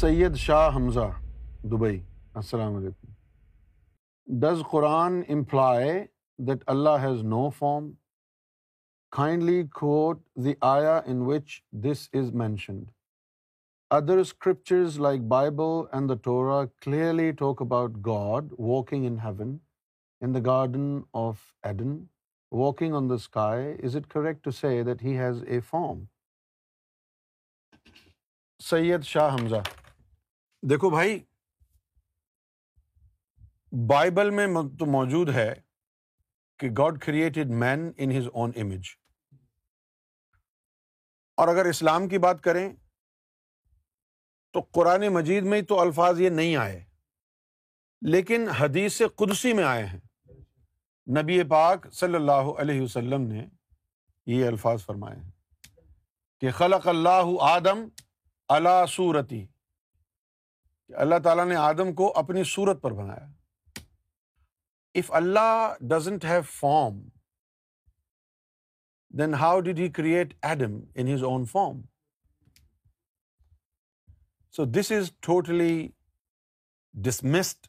[0.00, 1.06] سید شاہ حمزہ،
[1.70, 2.00] Dubai.
[2.34, 3.12] السلام علیکم۔
[4.40, 5.90] Does Quran imply
[6.38, 7.90] that Allah has no form
[9.10, 12.84] kindly quote the ayah in which this is mentioned
[13.90, 19.56] other scriptures like Bible and the Torah clearly talk about God walking in heaven
[20.20, 21.96] in the garden of Eden
[22.52, 26.04] walking on the sky is it correct to see that he has a form
[28.58, 29.62] Syed Shah Hamza
[30.62, 31.18] دیکھو بھائی،
[33.88, 34.46] Bible میں
[34.78, 35.52] تو موجود ہے
[36.60, 38.88] کہ God created man in his own image
[41.38, 42.68] اور اگر اسلام کی بات کریں،
[44.54, 46.84] تو قرآن مجید میں تو الفاظ یہ نہیں آئے،
[48.02, 50.00] لیکن حدیث قدسی میں آئے ہیں۔
[51.06, 53.46] نبی پاک صلی اللہ علیہ وسلم نے
[54.26, 55.30] یہ الفاظ فرمائے ہیں
[56.42, 57.86] کہ خلق اللہ آدم
[58.48, 59.46] اللہ صورتی۔
[60.90, 63.26] کہ اللہ تعالیٰ نے آدم کو اپنی صورت پر بنایا۔
[64.94, 67.08] If Allah doesn't have form
[69.18, 71.80] then how did he create Adam in his own form
[74.52, 75.88] so this is totally
[76.94, 77.66] dismissed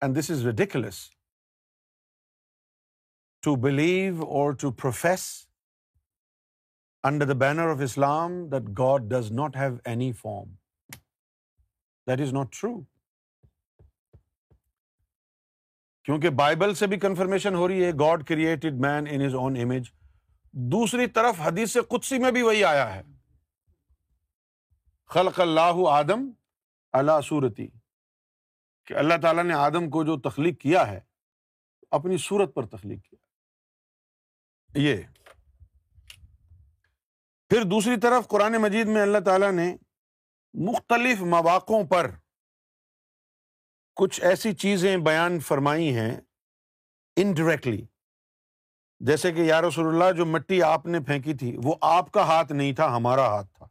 [0.00, 1.10] and this is ridiculous
[3.42, 5.46] to believe or to profess
[7.02, 10.54] under the banner of Islam that God does not have any form
[12.10, 12.80] that is not true
[16.04, 19.90] کیونکہ Bible سے بھی confirmation ہو رہی ہے God created man in his own image
[20.52, 23.02] دوسری طرف حدیث قدسی میں بھی وہی آیا ہے۔
[25.06, 26.30] خلق اللہ آدم
[26.92, 27.68] اللہ صورتی۔
[28.86, 31.00] کہ اللہ تعالیٰ نے آدم کو جو تخلیق کیا ہے،
[31.90, 33.18] اپنی صورت پر تخلیق کیا۔
[34.74, 34.96] یہ۔
[37.48, 39.76] پھر دوسری طرف قرآن مجید میں اللہ تعالیٰ نے
[40.54, 42.10] مختلف مواقعوں پر
[43.94, 46.20] کچھ ایسی چیزیں بیان فرمائی ہیں
[47.16, 47.86] انڈائریکٹلی
[49.00, 52.52] جیسے کہ یا رسول اللہ، جو مٹی آپ نے پھینکی تھی، وہ آپ کا ہاتھ
[52.52, 53.66] نہیں تھا، ہمارا ہاتھ تھا۔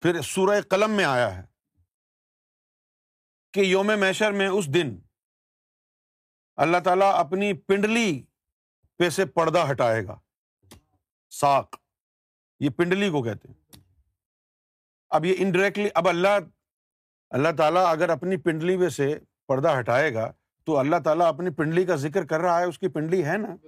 [0.00, 1.42] پھر سورہ قلم میں آیا ہے
[3.52, 4.98] کہ یوم میشر میں اس دن
[6.56, 8.24] اللہ تعالیٰ اپنی پنڈلی
[8.98, 10.20] پہ سے پردہ ہٹائے گا۔
[11.30, 11.76] ساک
[12.60, 13.89] یہ پنڈلی کو کہتے ہیں۔
[15.10, 16.28] اب یہ انڈائریکٹلی اب اللہ
[17.30, 20.32] اللہ تعالیٰ اگر اپنی پنڈلی میں سے پردہ ہٹائے گا
[20.64, 23.66] تو اللہ تعالیٰ اپنی پنڈلی کا ذکر کر رہا ہے، اس کی پنڈلی ہے نا؟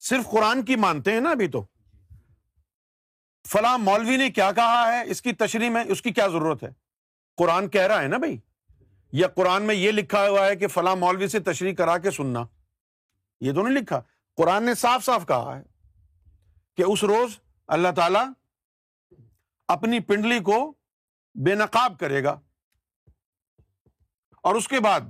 [0.00, 1.64] صرف قرآن کی مانتے ہیں نا ابھی تو۔
[3.46, 6.68] فلاں مولوی نے کیا کہا ہے؟ اس کی تشریح میں اس کی کیا ضرورت ہے؟
[7.36, 8.38] قرآن کہہ رہا ہے نا بھائی؟
[9.12, 12.44] یا قرآن میں یہ لکھا ہوا ہے کہ فلاں مولوی سے تشریح کرا کے سننا۔
[13.40, 14.00] یہ تو نہیں لکھا۔
[14.36, 15.62] قرآن نے صاف صاف کہا ہے
[16.76, 18.41] کہ اس روز اللہ تعالی
[19.72, 20.74] اپنی پنڈلی کو
[21.34, 22.40] بے نقاب کرے گا۔
[24.42, 25.00] اور اس کے بعد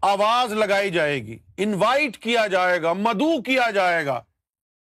[0.00, 4.24] آواز لگائی جائے گی۔ انوائٹ کیا جائے گا مدو کیا جائے گا۔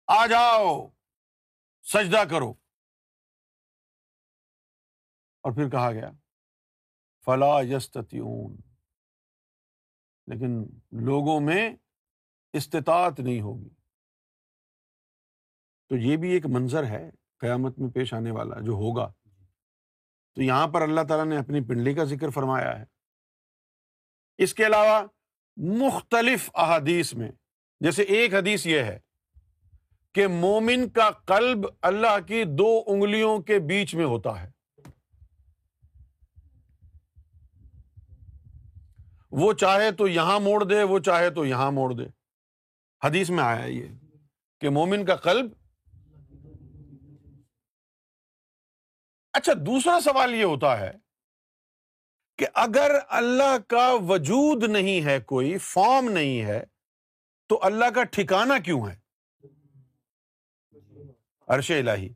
[0.08, 0.88] آ جاؤ،
[1.84, 2.52] سجدہ کرو۔
[5.42, 6.12] اور پھر کہا گیا،
[7.26, 8.56] فلا یستون
[10.28, 11.76] لیکن لوگوں میں
[12.54, 13.70] استطاعت نہیں ہوگی۔
[15.88, 17.10] تو یہ بھی ایک منظر ہے۔
[17.42, 19.14] قیامت میں پیش آنے والا جو ہوگا۔
[20.36, 22.86] تو یہاں پر اللہ تعالیٰ نے اپنی پنڈلی کا ذکر فرمایا ہے۔
[24.38, 25.04] اس کے علاوہ
[25.58, 27.32] مختلف احادیث میں،
[27.80, 29.00] جیسے ایک حدیث یہ ہے
[30.14, 34.52] کہ مومن کا قلب اللہ کی دو انگلیوں کے بیچ میں ہوتا ہے۔
[39.32, 42.04] وہ چاہے تو یہاں موڑ دے، وہ چاہے تو یہاں موڑ دے۔
[43.04, 43.88] حدیث میں آیا یہ
[44.60, 45.52] کہ مومن کا قلب
[49.34, 50.92] اچھا دوسرا سوال یہ ہوتا ہے
[52.38, 56.64] کہ اگر اللہ کا وجود نہیں ہے کوئی فارم نہیں ہے،
[57.48, 59.00] تو اللہ کا ٹھکانا کیوں ہے؟
[61.48, 62.10] عرش الہی۔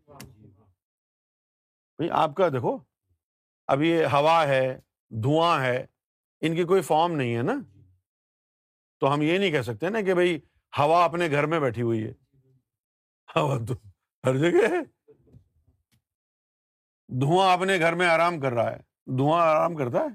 [1.98, 2.78] بھائی، آپ کا دیکھو،
[3.68, 4.80] اب یہ ہوا ہے،
[5.10, 5.86] دھواں ہے،
[6.42, 7.54] ان کی کوئی فارم نہیں ہے نا؟
[9.00, 10.40] تو ہم یہ نہیں کہہ سکتے نا کہ بھائی،
[10.78, 12.14] ہوا اپنے گھر میں بیٹھی ہوئی ہے۔
[13.36, 13.74] ہوا تو
[14.26, 14.95] ہر جگہ ہے۔
[17.08, 20.08] دھواں اپنے گھر میں آرام کر رہا ہے۔ دھواں آرام کرتا ہے؟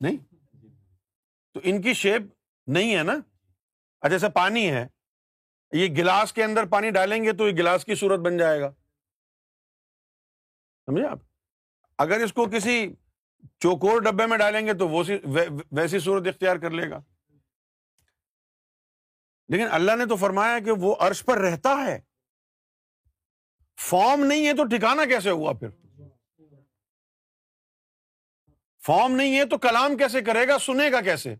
[0.00, 0.16] نہیں۔
[1.54, 2.22] تو ان کی شیپ
[2.66, 3.16] نہیں ہے نا؟
[4.08, 4.86] جیسے پانی ہے۔
[5.72, 8.70] یہ گلاس کے اندر پانی ڈالیں گے تو یہ گلاس کی صورت بن جائے گا۔
[10.86, 11.18] سمجھے آپ؟
[11.98, 12.94] اگر اس کو کسی
[13.58, 15.04] چوکور ڈبے میں ڈالیں گے تو وہ
[15.72, 17.00] ویسی صورت اختیار کر لے گا۔
[19.48, 22.00] لیکن اللہ نے تو فرمایا کہ وہ عرش پر رہتا ہے۔
[23.80, 25.68] فارم نہیں ہے تو ٹھکانا کیسے ہوا پھر؟
[28.86, 31.34] فارم نہیں ہے تو کلام کیسے کرے گا؟ سنے گا کیسے؟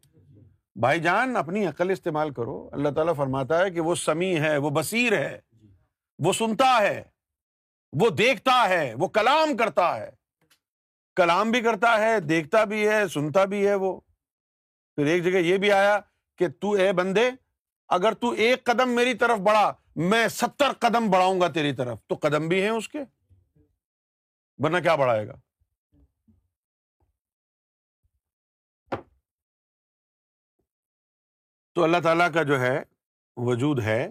[0.75, 4.71] بھائی جان، اپنی عقل استعمال کرو۔ اللہ تعالیٰ فرماتا ہے کہ وہ سمیع ہے، وہ
[4.71, 5.41] بصیر ہے،
[6.19, 7.03] وہ سنتا ہے،
[7.93, 10.11] وہ دیکھتا ہے، وہ کلام کرتا ہے۔
[11.17, 14.01] کلام بھی کرتا ہے، دیکھتا بھی ہے، سنتا بھی ہے وہ۔
[14.95, 16.01] پھر ایک جگہ یہ بھی آیا
[16.39, 17.31] کہ تو اے بندے
[17.95, 22.15] اگر تو ایک قدم میری طرف بڑھا، میں ستر قدم بڑھاؤں گا تیری طرف، تو
[22.15, 22.99] قدم بھی ہیں اس کے؟
[24.59, 25.35] ورنہ کیا بڑھائے گا؟
[31.73, 32.83] تو اللہ تعالیٰ کا جو ہے،
[33.37, 34.05] وجود ہے،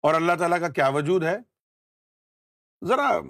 [0.00, 1.36] اور اللہ تعالیٰ کا کیا وجود ہے؟
[2.88, 3.20] ذرا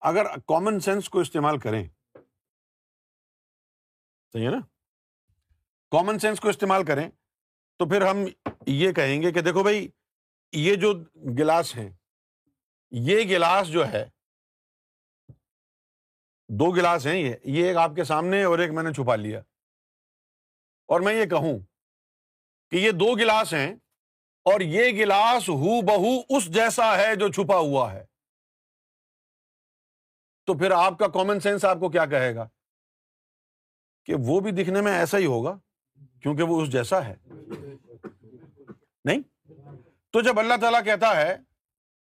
[0.00, 1.88] اگر کامن سینس کو استعمال کریں۔
[4.32, 4.60] صحیح ہے نا؟
[5.90, 7.10] کامن سینس کو استعمال کریں۔
[7.82, 8.16] تو پھر ہم
[8.66, 9.88] یہ کہیں گے کہ دیکھو بھائی،
[10.52, 10.92] یہ جو
[11.38, 11.96] گلاس ہے
[12.90, 14.10] یہ گلاس جو ہے،
[16.48, 19.38] دو گلاس ہیں یہ یہ ایک آپ کے سامنے اور ایک میں نے چھپا لیا۔
[20.86, 21.58] اور میں یہ کہوں
[22.70, 23.74] کہ یہ دو گلاس ہیں
[24.44, 28.04] اور یہ گلاس ہو بہو اس جیسا ہے جو چھپا ہوا ہے۔
[30.46, 32.48] تو پھر آپ کا کامن سینس آپ کو کیا کہے گا؟
[34.04, 35.58] کہ وہ بھی دکھنے میں ایسا ہی ہوگا
[36.22, 37.14] کیونکہ وہ اس جیسا ہے۔
[39.04, 39.22] نہیں؟
[40.10, 41.36] تو جب اللہ تعالیٰ کہتا ہے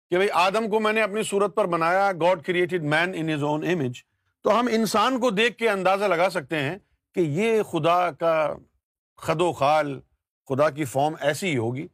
[0.09, 3.43] کہ بھائی آدم کو میں نے اپنی صورت پر بنایا God created man in his
[3.43, 4.03] own image
[4.43, 6.77] تو ہم انسان کو دیکھ کے اندازہ لگا سکتے ہیں
[7.13, 8.55] کہ یہ خدا کا
[9.17, 9.99] خد و خال،
[10.47, 11.87] خدا کی فارم ایسی ہی ہوگی،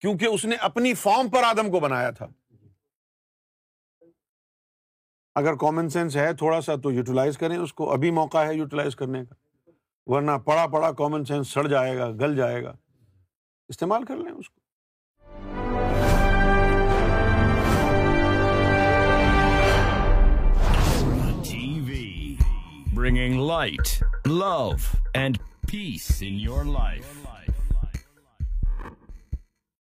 [0.00, 2.26] کیونکہ اس نے اپنی فارم پر آدم کو بنایا تھا۔
[5.34, 8.96] اگر کامن سینس ہے تھوڑا سا تو یوٹیلائز کریں، اس کو ابھی موقع ہے یوٹیلائز
[8.96, 9.34] کرنے کا۔
[10.06, 12.76] ورنہ پڑا پڑا کامن سینس سڑ جائے گا، گل جائے گا۔
[13.68, 14.60] استعمال کر لیں اس کو۔
[22.94, 24.70] Bringing light love
[25.14, 25.38] and
[25.70, 27.26] peace in your life